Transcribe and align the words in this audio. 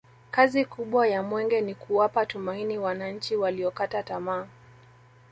kazi 0.31 0.65
kubwa 0.65 1.07
ya 1.07 1.23
mwenge 1.23 1.61
ni 1.61 1.75
kuwapa 1.75 2.25
tumaini 2.25 2.77
wananchi 2.77 3.35
waliokata 3.35 4.03
tamaa 4.03 4.47